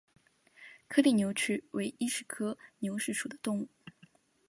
[0.87, 3.69] 颗粒牛蛭为医蛭科牛蛭属的动物。